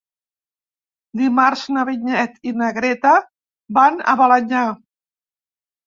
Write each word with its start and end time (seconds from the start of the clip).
Dimarts 1.21 1.67
na 1.77 1.85
Vinyet 1.91 2.41
i 2.51 2.55
na 2.63 2.73
Greta 2.81 3.15
van 3.79 4.05
a 4.15 4.21
Balenyà. 4.25 4.69